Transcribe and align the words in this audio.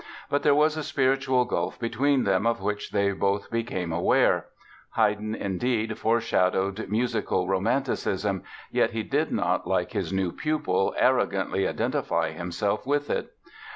But 0.31 0.41
there 0.41 0.55
was 0.55 0.77
a 0.77 0.83
spiritual 0.83 1.45
gulf 1.45 1.77
between 1.79 2.23
them 2.23 2.47
of 2.47 2.59
which 2.59 2.89
they 2.89 3.11
both 3.11 3.51
became 3.51 3.91
aware. 3.93 4.47
Haydn, 4.95 5.35
indeed, 5.35 5.95
foreshadowed 5.95 6.89
musical 6.89 7.47
romanticism, 7.47 8.41
yet 8.71 8.89
he 8.93 9.03
did 9.03 9.31
not, 9.31 9.67
like 9.67 9.91
his 9.91 10.11
new 10.11 10.31
pupil, 10.31 10.95
arrogantly 10.97 11.67
identify 11.67 12.31
himself 12.31 12.87
with 12.87 13.11
it. 13.11 13.31